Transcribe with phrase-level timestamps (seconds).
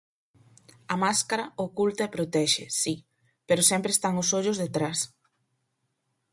[0.93, 2.95] A máscara oculta e protexe, si,
[3.47, 4.99] pero sempre están os ollos detrás.